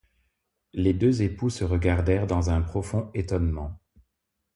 [0.73, 3.79] Les deux époux se regardèrent dans un profond étonnement.